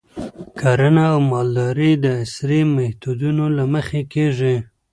[0.59, 4.55] کرنه او مالداري د عصري میتودونو له مخې کیږي.